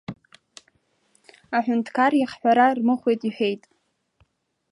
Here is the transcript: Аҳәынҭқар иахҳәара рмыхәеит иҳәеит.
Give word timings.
Аҳәынҭқар 1.57 2.11
иахҳәара 2.15 2.67
рмыхәеит 2.77 3.21
иҳәеит. 3.27 3.63